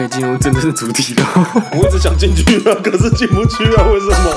[0.00, 1.24] 可以进入真正的主题了。
[1.72, 4.34] 我一直想进去啊，可是进不去啊，为什么？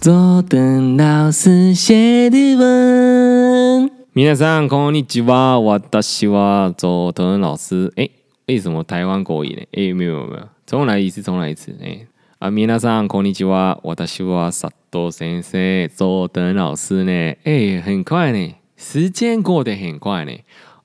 [0.00, 3.90] 佐藤老师写的文。
[4.14, 7.92] 皆さんこんにちは，私は佐藤老师。
[7.96, 8.10] 哎，
[8.46, 9.62] 为什么台湾国语呢？
[9.72, 11.76] 哎，没有没有，重来一次，重来一次。
[11.82, 12.06] 哎。
[12.38, 17.35] 啊，皆さんこんにちは，私は佐 周先生，周等老师呢？
[17.43, 20.31] 哎，很快呢，时间过得很快呢。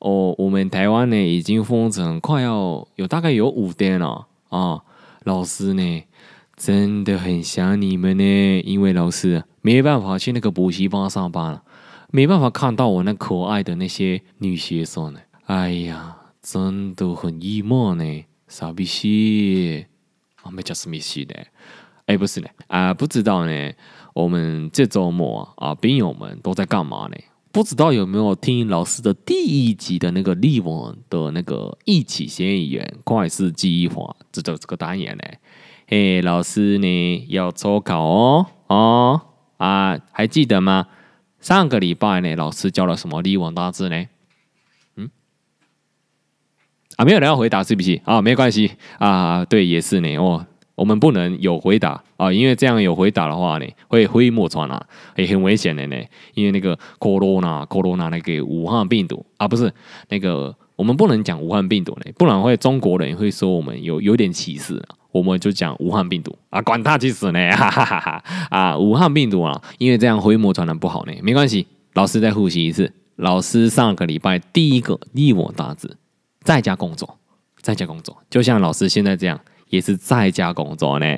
[0.00, 4.80] 哦，我们台湾呢已经封城，快要有大概有五天了啊。
[5.22, 6.02] 老师呢，
[6.56, 11.62] 真的很想你们呢，因为老师没办法去那个补习班上班了，
[12.10, 15.20] 没办法看到我那可爱的那些女学生呢。
[15.44, 19.86] 哎呀，真的很 emo 呢，傻逼西。
[20.42, 21.36] 啊，没叫什么戏的，
[22.10, 23.72] 哎，不是呢，啊，不知道呢，
[24.14, 27.16] 我们这周末啊，兵友们都在干嘛呢？
[27.52, 35.22] 不知道有没有听老师的第一集的那个例文的那个一起嫌疑人怪事记忆法这这这个单元呢？
[35.86, 39.20] 嘿，老师呢要抽考哦，哦
[39.58, 40.88] 啊，还记得吗？
[41.38, 44.04] 上个礼拜呢，老师教了什么例文大字呢？
[44.96, 45.08] 嗯
[46.96, 48.00] 啊，没有人要回答是不是？
[48.04, 50.16] 啊，没关系啊，对，也是呢。
[50.16, 50.44] 哦，
[50.80, 55.96] 我们不能有回答啊，因为这样有回答的话呢，会飞沫传染，也很危险的呢。
[56.32, 59.70] 因为那个 corona，corona 那个武汉病毒啊，不是
[60.08, 64.82] 那个，我们不能讲武汉病毒呢，不然会中国人会说我们有有点歧视。
[65.12, 71.66] 我们就讲武汉病毒啊，管他去死呢， 哈哈哈哈啊，武汉病毒啊，因为这样飞沫传染不好呢，没关系。
[71.94, 75.98] 老师再复习一次，老师上个礼拜第一个例文大字。
[76.42, 77.18] 在家工作，
[77.60, 79.38] 在家工作，就像老师现在这样，
[79.70, 81.16] 也是在家工作呢。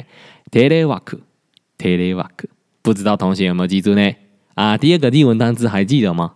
[0.51, 2.45] telework，telework，
[2.81, 4.13] 不知道同学有没有记住呢？
[4.55, 6.35] 啊，第二个例文单词还记得吗？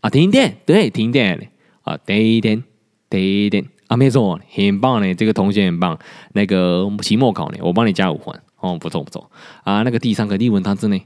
[0.00, 1.50] 啊，停电，对，停电。
[1.82, 2.62] 啊，，day 电，
[3.10, 3.64] 停电。
[3.88, 5.98] 啊，没错，很棒呢，这个同学很棒。
[6.34, 8.40] 那个期末考呢，我帮你加五分。
[8.60, 9.30] 哦，不错不错。
[9.64, 11.00] 啊，那个第三个例文单词呢？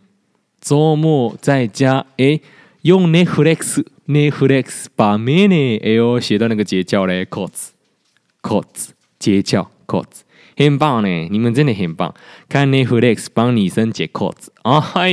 [0.60, 2.42] 周末在家，诶。
[2.82, 5.78] 用 Netflix，Netflix 把妹呢？
[5.82, 10.24] 哎呦，写到那个绝叫嘞，codes，codes，绝叫扣子
[10.56, 11.28] 很棒呢！
[11.30, 12.14] 你们真的很棒，
[12.48, 15.10] 看 Netflix 帮女生解扣子啊，嗨，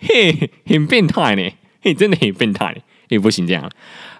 [0.00, 1.50] 嘿，很变态呢，
[1.82, 3.70] 嘿，真的很变态，也不行这样，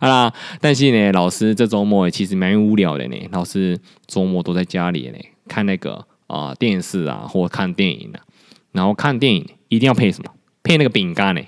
[0.01, 5.19] 好啦，但是呢，老师这周末其实蛮无聊的呢，老师周末都在家里呢，
[5.49, 8.19] 看那个啊、电视啊，或看电影呢，
[8.73, 10.33] 然后看电影一定要配什么？
[10.65, 11.41] 配那个饼干呢？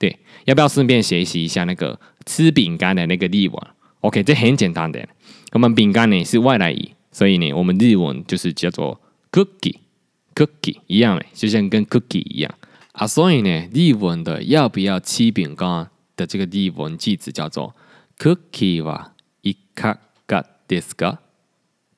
[0.00, 3.56] 对，要不要顺便学习一下那个吃饼干的那个例文
[4.00, 5.08] ？OK，这很简单的。
[5.52, 8.99] 我们饼干呢是外来语，所以呢，我们日文就是叫做
[9.31, 12.53] cookie，cookie 一样的，就像跟 cookie 一样
[12.93, 13.07] 啊。
[13.07, 17.75] 所以呢，日文的要不要吃饼干的这个日文句子叫做
[18.17, 19.11] cookie は
[19.43, 19.97] いか
[20.27, 21.17] がですか？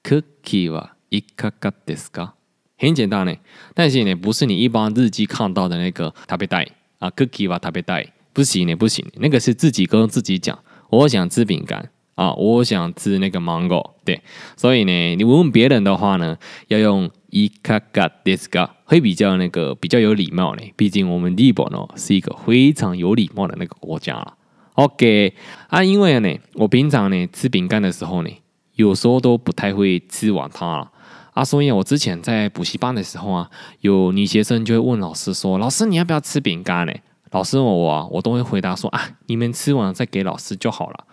[0.04, 2.34] cookie はいかがですか？
[2.78, 3.36] 很简单呢，
[3.76, 6.68] 但是呢，不是你一般日记看到的那个食べたい。
[7.00, 14.22] 啊，cookie 吧，特别带不行呢，不行，那个是自己跟自己讲，我想吃饼干 啊，我想吃那个 mango，对，
[14.56, 24.36] 所以呢，你问别人的话呢，要用いかがですか，会比较那个比较有礼貌呢，毕竟我们日本哦是一个非常有礼貌的那个国家了。
[24.74, 25.34] OK，
[25.70, 28.30] 啊，因为呢，我平常呢吃饼干的时候呢，
[28.76, 30.92] 有时候都不太会吃完它。
[31.34, 33.50] 啊，所以我之前在补习班的时候啊，
[33.80, 36.94] 有女学生就会问老师说：“老师，你要不要吃饼干呢？”
[37.32, 41.06] 老师我啊，我都会回答说：“啊，你们吃完再给老师就好了。”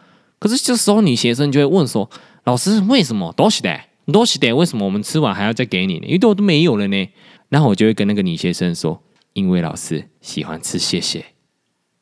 [0.43, 2.09] 可是这时候女学生就会问说
[2.43, 3.31] ：“老师，为什么？
[3.31, 3.79] 多是的，
[4.11, 6.05] 多是的，为什么我们吃完还要再给你呢？
[6.05, 7.07] 因为都都没有了呢。”
[7.47, 11.23] 然后我就会跟那个女学生说：“因为老师喜欢吃谢谢。”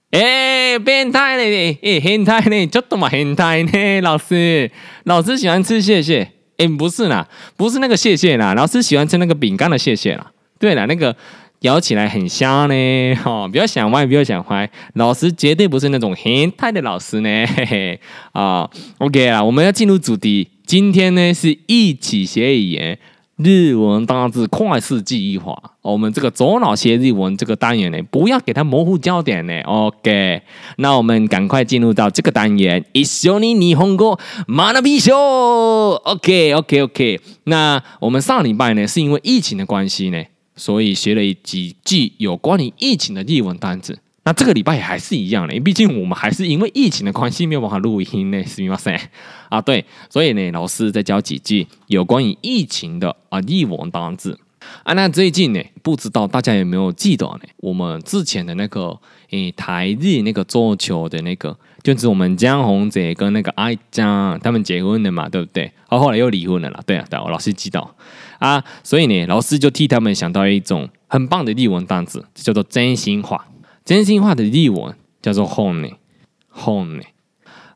[0.09, 1.77] 哎，变态嘞！
[1.83, 2.65] 哎，变态嘞！
[2.65, 4.01] 就这么变态呢？
[4.01, 4.71] 老师，
[5.03, 6.31] 老师喜欢吃谢谢。
[6.57, 10.31] 哎，不是啦，不是那个谢谢啦，老师喜欢吃那个饼干的谢谢啦。
[10.57, 11.15] 对了，那个
[11.60, 18.00] 咬起来很香呢，哈、哦， 不要想歪，不要想歪，老师绝对不是那种变态的老师呢，嘿嘿，
[18.32, 22.98] 啊、哦，OK 啦，我们要进入主题，今天呢是一起学语言。
[23.38, 29.60] 日文单字快速记忆法，我们这个左脑学日文这个单元呢，不要给它模糊焦点呢。
[29.66, 30.40] OK，
[30.78, 32.82] 那我们赶快进入到这个单元。
[32.94, 36.14] 一绪に日本语学びましょう。
[36.14, 37.20] OK，OK，OK。
[37.44, 40.24] 那我们上礼拜呢，是因为疫情的关系呢，
[40.61, 43.97] 所以学了几句有关于疫情的日文单词。
[44.23, 48.77] 那这个礼拜也还是一样的，毕竟我们还是因为疫情的关系没有办法录音呢，是吗？
[48.77, 49.09] 噻
[49.49, 54.39] 啊，对，所以呢，老师再教几句有关于疫情的啊日文单字。
[54.83, 57.41] 啊，那最近呢，不知道大家有没有记得呢？
[57.57, 58.99] 我们之前的那个
[59.29, 65.71] 诶台日那个桌球的那个，就是我们江宏杰跟那个爱江他们结婚的嘛，对不对？
[65.87, 67.95] 啊后来又离婚了啦，对啊，对啊，我老师知道
[68.39, 73.47] 啊，所以呢，老师就替他们想到一种很棒的日文单词，叫做真心话。
[73.85, 77.01] 真心话的日文叫做 “hone”，hone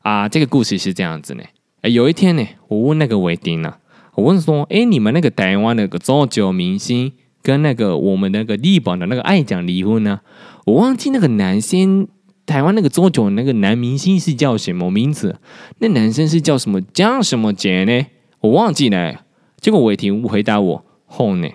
[0.02, 1.44] 啊，这个故事是这样子呢。
[1.82, 3.74] 哎，有一天呢，我问那个韦丁呢。
[4.16, 10.20] 我问说：“哎，你们那个台湾那个桌球明星跟那个我们那个日本的那个爱讲离婚呢？
[10.64, 12.08] 我忘记那个男生，
[12.46, 15.38] 台湾那个桌球那个男明星是叫什么名字？
[15.78, 18.06] 那男生是叫什么江什么杰呢？
[18.40, 19.24] 我忘记了。
[19.60, 21.48] 结果伟霆回答我：哄呢，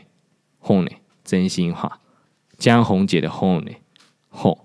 [0.60, 0.92] 哄呢，
[1.24, 2.00] 真心话，
[2.58, 3.72] 江宏杰的哄呢，
[4.30, 4.56] 哄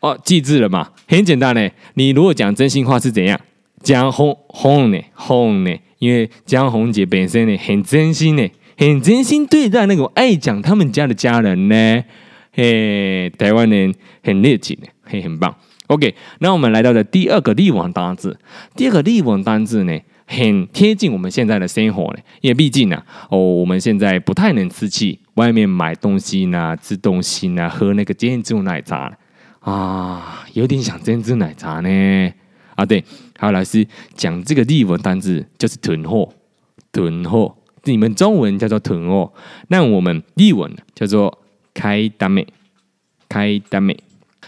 [0.00, 0.92] 哦，记住了吗？
[1.06, 1.68] 很简单呢。
[1.94, 3.38] 你如果讲真心话是怎样？
[3.82, 8.44] 江宏后呢，后呢？”因为江宏杰本身呢很真心呢，
[8.76, 12.02] 很真心对待那个爱讲他们家的家人呢，
[12.52, 13.94] 嘿，台湾人
[14.24, 15.54] 很热情的，嘿，很棒。
[15.86, 18.36] OK，那我们来到了第二个日文单字，
[18.74, 19.96] 第二个日文单字呢，
[20.26, 23.00] 很贴近我们现在的生活呢，因为毕竟呢，
[23.30, 29.16] 哦，我们现在不太能吃去外面买东西呢，吃东西呢，喝那个珍珠奶茶
[29.60, 32.32] 啊，有点想珍珠奶茶呢。
[32.75, 33.03] 啊，对，
[33.37, 36.31] 还有老师讲这个日文单字就是囤货，
[36.91, 37.55] 囤货，
[37.85, 39.33] 你们中文叫做囤货，
[39.69, 41.43] 那我们日文叫做
[41.73, 42.45] 买だめ，
[43.29, 43.97] 买だめ。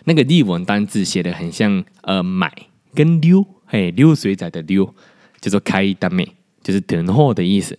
[0.05, 2.51] 那个日文单字写的很像呃买
[2.93, 4.93] 跟溜，嘿，溜水仔的溜，
[5.41, 6.27] 叫做买だめ，
[6.61, 7.77] 就是囤货的意思。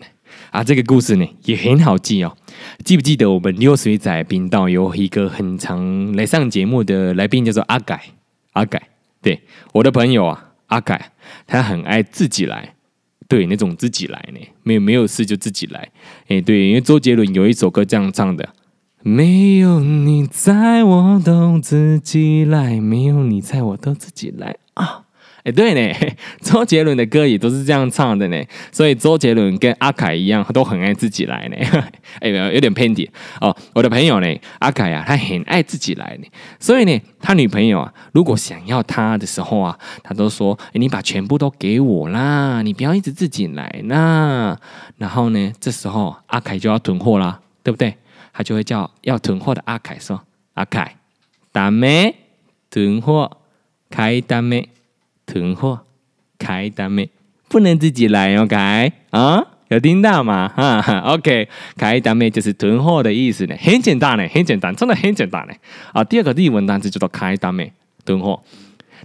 [0.50, 2.36] 啊，这个故事呢也很好记哦，
[2.84, 8.00] 记不记得我们溜水仔频道有一个很常来上节目的来宾叫做阿改，
[8.52, 8.80] 阿改。
[9.25, 9.41] 对，
[9.73, 11.13] 我的朋友啊，阿凯，
[11.47, 12.75] 他很爱自己来，
[13.27, 15.89] 对，那种自己来呢，没有没有事就自己来，
[16.27, 18.53] 哎，对，因为周杰伦有一首歌这样唱的，
[19.01, 25.04] 没有你在我都自己来，没有你在我都自己来啊。
[25.44, 28.36] 哎，对呢， 周杰伦的歌也都是这样唱的呢，
[28.70, 31.56] 所以周杰伦跟阿凯一样，都很爱自己来呢。
[32.20, 33.10] 哎，有 点偏题
[33.40, 33.56] 哦。
[33.72, 34.26] 我的朋友呢，
[34.58, 36.28] 阿凯呀、啊，他很爱自己来呢，
[36.58, 44.58] 所以呢，他女朋友啊，如果想要他的时候啊，他都说：“哎，你把全部都给我啦，你不要一直自己来啦。”
[44.98, 47.94] 然后呢，这时候阿凯就要囤货啦，对不对？
[48.34, 50.20] 他就会叫要囤货的阿凯说：“
[50.52, 50.96] 阿凯，
[51.50, 52.14] ダメ
[52.70, 53.38] 囤货，
[53.88, 54.66] 买ダメ。”
[55.26, 55.80] 囤货，
[56.38, 57.08] 买だめ，
[57.48, 59.46] 不能自己来，OK 啊？
[59.68, 60.48] 有听到吗？
[60.48, 65.54] 哈 哈，OK，买だめ就是囤货的意思呢，很简单呢，很简单，真的很简单呢。
[65.92, 67.70] 啊，第二个日文单词叫做买だめ，
[68.04, 68.42] 囤货。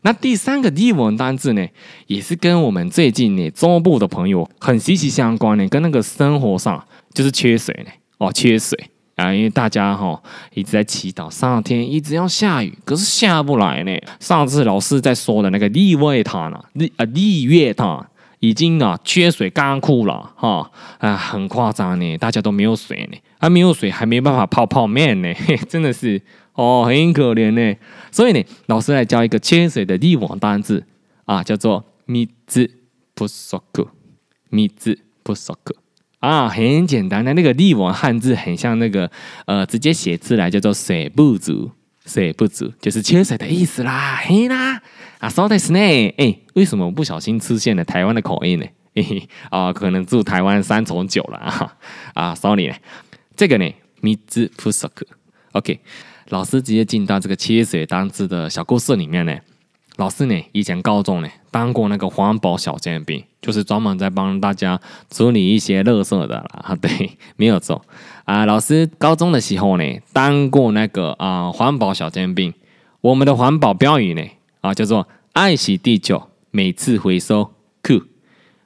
[0.01, 1.68] 那第三个日文单字呢，
[2.07, 6.83] 也是跟我们最近呢中部的朋友很息息相关呢，跟那个生活上
[7.13, 8.88] 就是缺水呢，哦，缺水。
[9.20, 10.20] 啊，因为大家哈、
[10.55, 13.96] 一直在祈祷上天一直要下雨，可是下不来呢。
[14.19, 18.06] 上次老师在说的那个日月潭啊，日啊日月潭
[18.38, 25.32] 已经啊缺水干枯了哈啊，很夸张呢，大家都没有水呢，啊、没有水还没办法泡泡面呢，
[25.69, 26.20] 真的是
[26.55, 27.76] 哦很可怜呢。
[28.11, 30.82] 所以呢，老师来教一个缺水的日文单字
[31.26, 32.70] 啊，叫做水
[33.14, 33.61] 不足，
[34.50, 35.55] 水不足。
[36.19, 39.12] 啊，很简单的那个日文汉字很像那个，
[39.45, 41.69] 呃，直接写字来叫做水不足，
[42.06, 44.82] 水不足就是缺水的意思啦，嘿啦，
[45.20, 48.65] 啊，そうですね，哎，为什么我不小心出现了台湾的口音呢？
[48.96, 51.77] 嘿嘿，啊，可能住台湾三重久了啊，
[52.15, 52.75] 啊，sorry 呢，
[53.36, 54.88] 这个呢，水不足，
[55.51, 55.79] OK，
[56.29, 59.38] 老师直接进到这个缺水单字的小故事里面呢。
[60.00, 64.80] 老师呢，以前高中呢当过那个环保小尖兵，就是专门在帮大家
[65.11, 66.61] 处理一些垃圾的啦。
[66.64, 67.85] 啊对，没有错
[68.25, 68.47] 啊。
[68.47, 72.54] 老师高中的时候呢，当过那个啊环保小尖兵。
[73.02, 74.23] 我们的环保标语呢
[74.62, 77.52] 啊叫做“爱惜地球，每次回收
[77.83, 78.04] 酷，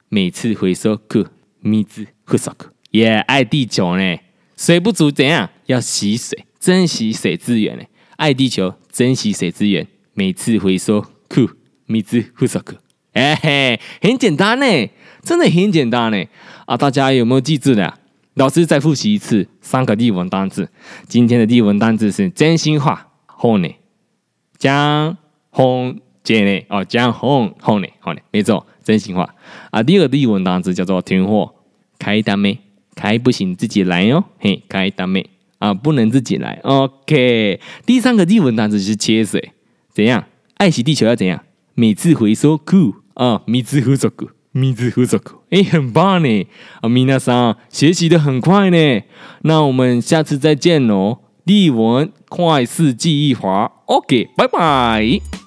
[0.07, 1.25] 每次回收酷，
[1.61, 2.51] 水不足”。
[2.91, 4.17] 也爱地球呢，
[4.55, 5.49] 水不足怎样？
[5.65, 7.83] 要惜水，珍惜水资源呢。
[8.15, 11.03] 爱地球，珍惜水资源，每次回收。
[11.28, 11.50] 酷，
[11.86, 12.76] 米字复杂个，
[13.12, 14.90] 哎嘿，很简单呢，
[15.22, 16.24] 真的很简单呢
[16.66, 16.76] 啊！
[16.76, 17.94] 大家有没有记住的？
[18.34, 20.70] 老师再复习一次三个日文单字。
[21.08, 23.68] 今天的日文单字是真心话，后呢，
[24.56, 25.16] 江
[25.50, 26.64] 宏杰呢？
[26.68, 27.88] 哦，江宏后呢？
[27.98, 28.20] 后呢？
[28.30, 29.34] 没错，真心话
[29.70, 29.82] 啊。
[29.82, 31.54] 第二个日文单字叫做囤货，
[31.98, 32.58] 买だめ，
[33.02, 35.26] 买不行自己来哟，嘿，买だめ
[35.58, 36.60] 啊，不能自己来。
[36.62, 39.52] OK，第三个日文单字是缺水，
[39.92, 40.24] 怎样？
[40.57, 41.43] 爱惜地球要怎样？
[41.73, 45.17] 每次回收酷啊，每次回收酷，水不足，
[45.49, 46.47] 哎，很棒呢！
[46.79, 49.01] 啊，米娜桑学习的很快呢。
[49.41, 51.19] 那我们下次再见喽！
[51.43, 55.44] 例文快速记忆法，OK，拜拜。